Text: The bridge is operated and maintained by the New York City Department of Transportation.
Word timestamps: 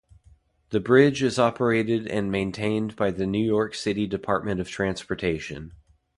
The 0.71 0.79
bridge 0.79 1.21
is 1.21 1.37
operated 1.37 2.07
and 2.07 2.31
maintained 2.31 2.95
by 2.95 3.11
the 3.11 3.27
New 3.27 3.45
York 3.45 3.75
City 3.75 4.07
Department 4.07 4.59
of 4.59 4.67
Transportation. 4.67 5.73